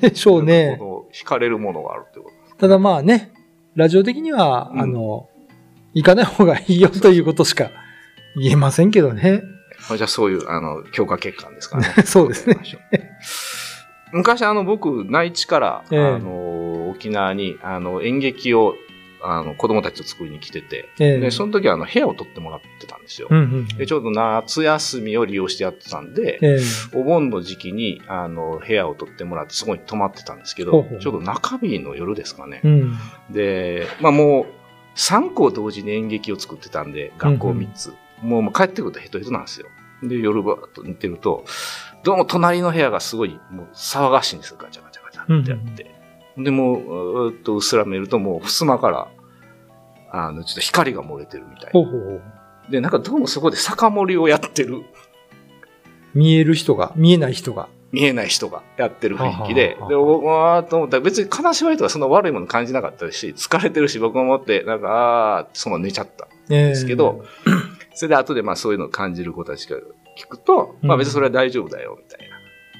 [0.00, 0.78] でしょうね。
[1.12, 2.56] 惹かれるものがあるってことです。
[2.56, 3.32] ただまあね、
[3.74, 5.28] ラジオ的には、うんあの、
[5.94, 7.70] 行かない方がいいよということしか
[8.36, 9.42] 言えませんけどね。
[9.88, 11.94] まあじゃあそういう、あの、強化欠陥ですからね。
[12.04, 12.58] そうですね。
[14.12, 16.67] 昔あの、僕、内地から、ええあの、
[16.98, 18.74] 沖縄に、あの、演劇を、
[19.20, 23.28] あの、子供たちと作りに来てて、ええで、その時はあの、部屋を取ってもらってたんですよ。
[23.30, 23.66] うんうん。
[23.66, 26.58] で、ちょうど夏休みを利用してやってたんで、ええ
[26.92, 32.60] お盆の時期に、あの、部屋を取ってもらって、そこに泊まってたんですけど、ほうほうちょうど中日の夜ですかね。
[32.62, 32.98] うん。
[33.30, 34.46] で、まあもう、
[34.96, 37.92] 3校同時に演劇を作ってたんで、学校3つ。
[38.22, 39.66] もうもう帰ってくるとヘトヘトなんですよ。
[40.02, 41.44] で、夜ばーっと寝てると、
[42.04, 44.58] どうも隣の部屋がすごい、もう騒がしいんですよ。
[44.60, 45.97] ガチャガチャガチャってやって。
[46.38, 49.08] で、もう、うーっとうっすら見ると、もう、襖から、
[50.10, 51.70] あの、ちょっと光が漏れてるみたいな。
[51.72, 52.22] ほうほうほう。
[52.70, 54.82] で、なんかどうもそこで酒盛りをやってる、
[56.14, 57.68] 見える人が、見えない人が。
[57.90, 66.28] 見えない人がやってる雰囲気でははは、はで、僕はと思ったら別に金縛りとかそんな悪いもの感じなかったし、疲れてるし、僕も思って、なんか、あーってそのまま寝ちゃった。
[66.50, 67.24] ええですけど、
[67.94, 69.78] それで後でまあそういうのを感じる子たちが
[70.18, 72.28] 聞くと、まあ別にそれは大丈夫だよ、みたい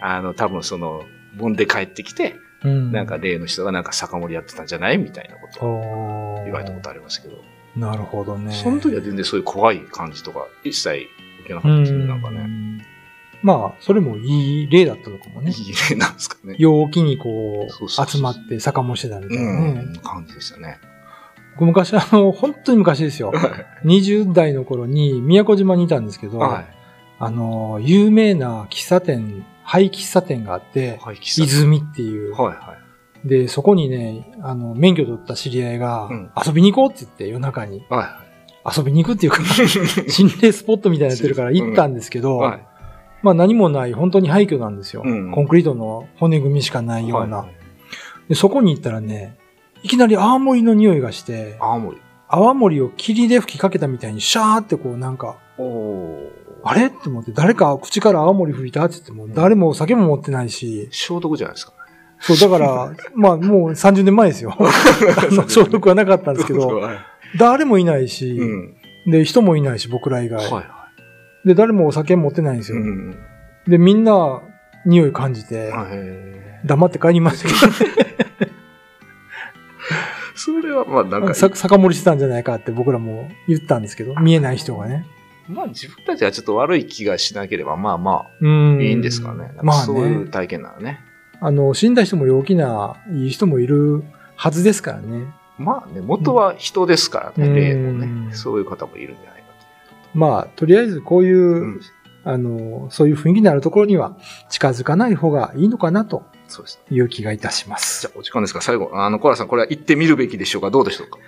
[0.00, 0.16] な。
[0.16, 1.02] あの、多分その、
[1.38, 7.36] 盆で帰ってきて、うんなんか例の人がなんか酒盛りやってたんじゃないみたいなことを言われたことありますけど、
[7.76, 8.52] なるほどね。
[8.52, 11.06] その時は全然そういう怖い感じとか一切
[11.40, 12.38] 受けなかったですね、なんかね。
[12.38, 12.86] ね。
[13.40, 15.52] まあ、それもいい例だったのかもね。
[15.52, 16.56] いい例なんですかね。
[16.58, 19.82] 陽気にこう、集まって酒もしてたみたういなね。
[19.82, 20.80] ん、感じでしたね。
[21.54, 23.32] 僕昔あの、本当に昔ですよ。
[23.84, 26.66] 20代の頃に宮古島にいたんですけど、はい。
[27.20, 32.32] あの、有名な喫茶店、廃喫茶店があって、泉っていう。
[32.32, 32.76] はい、は
[33.24, 33.28] い。
[33.28, 37.84] で、そこにね、あの、免許取った知り合いが、うん遊びに行こうって言って夜中に。
[37.90, 38.22] は
[38.64, 39.42] 遊びに行くっていうか、
[40.08, 42.22] 心霊スポットみたいになってるから行ったんですけい。
[42.22, 42.66] ど、はい。
[43.22, 45.02] まあ何もない、本当に廃墟なんですよ。
[45.04, 47.38] うんコンクリートの骨組みしかないような。
[47.38, 47.58] はい
[48.28, 49.38] でそこに行ったらね、
[49.82, 51.98] いきなり泡盛の匂いがして、青森。
[52.28, 55.38] 泡盛を霧で吹きかけたみたいにシャーってこうなんか。
[56.64, 56.86] あれ？
[56.86, 58.84] って思って、誰か口から泡盛吹いた？
[58.84, 61.72] って言っても、誰も酒も持ってないし、消毒じゃないですか。
[62.20, 64.56] そう、だから、 まあもう30年前ですよ。
[65.48, 66.98] 消毒はなかったんですけど、はい。
[67.38, 68.74] 誰もいないし、うん。
[69.10, 70.44] で、人もいないし、僕ら以外。
[70.44, 70.88] はいは
[71.44, 72.76] で、誰もお酒持ってないんですい。
[72.76, 72.82] よ。
[72.82, 73.16] うん。
[73.68, 74.42] で、みんな、
[74.84, 76.66] 匂い感じて、はい。
[76.66, 77.88] 黙って帰りましたけ
[80.34, 85.04] それは、まあなんど、か、さ酒盛りしてたんじゃないかって僕らも言ったんですけど、見えない人がね。
[85.48, 88.78] まあ自分たちはちょっと悪い気がしなければ、まあまうん。
[88.78, 89.52] あ、いいんですかね。
[89.62, 90.30] まあそういうね。
[90.30, 91.00] 体験ならね。
[91.40, 94.02] あの、死んだ人も陽気な、いい人もいる
[94.36, 95.26] はずですからね。
[95.56, 97.92] まあね、元は人ですからね、うん例の
[98.28, 98.34] ね。
[98.34, 99.48] そういう方もいるんじゃないか
[100.14, 101.80] まあ、とりあえずこういう、うん
[102.24, 104.16] あの、そういう雰囲気のあるところには
[104.50, 106.24] 近づかない方がいいのかなとと。
[106.48, 106.80] そうです。
[106.90, 108.06] いう気がいたしまじす。
[108.06, 108.90] ゃあ、お時間ですか最後。
[108.94, 110.70] あの、コアラさん、これは行ってみるべきでしょうか？
[110.70, 111.18] どうでしょうか？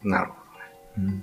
[0.03, 0.35] なるほ
[0.97, 1.23] うん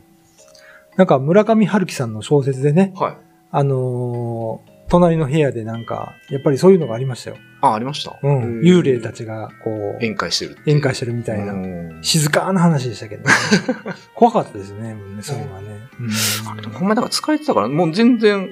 [0.96, 3.02] なんか村上春樹さんの小説でね、ど。
[3.02, 3.18] はい。
[3.50, 7.38] あのー隣の部屋でなんか、やっぱりそういうのがありましたよ。
[7.62, 8.18] あ、ありました？
[8.22, 8.60] うん。
[8.62, 10.62] 幽霊たちが、こう、宴会してるって。
[10.72, 11.54] 宴会してるみたいな。
[11.54, 13.30] うん静かな話でしたけど、ね、
[14.14, 15.68] 怖かったですね、もうねそういうのはね。
[16.58, 18.52] あでもほんまだから疲れてたから、もう全然、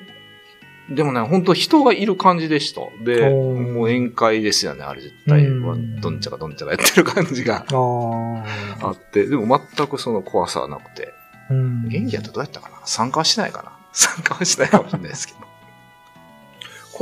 [0.89, 2.81] でもね、本当人がいる感じでした。
[3.05, 5.45] で、もう宴会ですよね、あれ絶対。
[5.45, 8.43] うんどんちゃかどんちゃかやってる感じがあ。
[8.81, 11.13] あって、でも全くその怖さはなくて、
[11.51, 11.87] うん。
[11.89, 12.77] 元気やったらどうやったかな？
[12.85, 13.71] 参加はしないかな？
[13.93, 15.42] 参加はしないかもしれないですけど。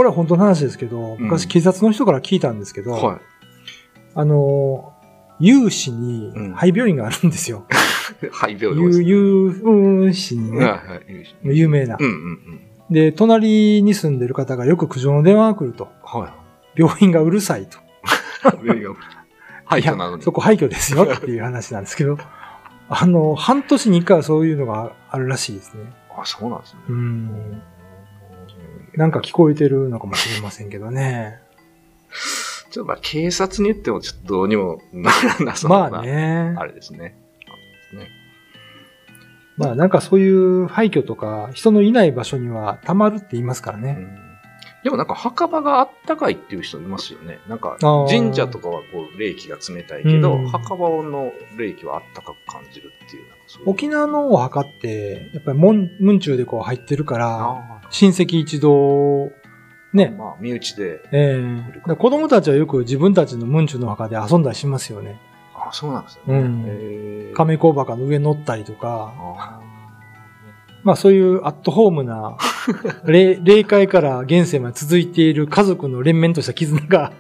[0.01, 3.19] これは本当の話ですけど、昔警察の人から聞いたんですけど、は
[4.15, 4.93] あの、
[5.39, 7.67] 有志にうん廃病院があるんですよ。
[8.23, 8.25] い。
[8.33, 9.53] 肺病院有、
[10.03, 10.81] 有志にね。
[11.43, 12.05] 有名なうん。
[12.07, 12.61] うんうん。
[12.89, 15.87] で、隣に住んでる方がよく苦情の電話が来ると。
[16.03, 16.33] は
[16.75, 17.77] 病院がうるさいと。
[19.77, 19.83] い。
[19.83, 19.97] はい。
[19.97, 20.23] なのに。
[20.23, 22.17] そこ廃墟ですよっていう話なんですけど、
[22.89, 25.93] あの、半年に一回はそういうのがあるらしいですね。
[26.17, 26.79] あ、そうなんですね。
[26.89, 27.61] うん。
[28.95, 31.39] なんか聞こえてるのかもしれませんけどね。
[32.71, 35.89] ちょっとまあ警察に言ってもちょっとどうにもならなそうな。
[35.89, 36.55] まあね。
[36.57, 36.99] あれですね。
[37.93, 38.09] ね
[39.57, 43.97] まあなんかそういう廃墟とか人のいない場所には溜まるって言いますからね。
[43.99, 44.30] うん
[44.83, 47.39] でもなんか墓場があったかいっていう人いますよね。
[47.47, 47.77] なんか
[48.09, 53.27] 神社とかはこう霊気が冷たいけど、うん墓場の霊気はあったかく感じるっていう。
[53.29, 59.31] なんかそういう沖縄のお墓って、やっぱり門、門中でこう入ってるから、あ親戚一同、ー
[59.93, 60.15] ね。
[60.17, 61.01] まあ身内で。
[61.11, 65.19] ええだから子供たちはよく自分たちの門中のお墓で遊んだりしますよね。
[65.53, 66.39] あそうなんですよね。
[66.39, 69.59] うん亀甲墓の上乗ったりとか、あ
[70.83, 72.37] まあそういうアットホームな、
[73.05, 77.11] 霊霊界から現世まで続いている家族の連綿とした絆が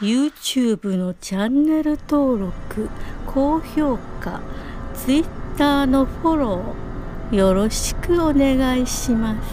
[0.02, 2.90] YouTube のチャンネル登録
[3.28, 4.42] 高評価
[4.96, 9.48] Twitter のフォローよろしくお願いします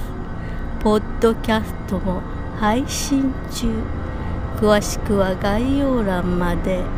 [0.81, 2.23] ポッドキャストも
[2.59, 3.69] 配信中
[4.57, 6.98] 詳しくは概要欄まで。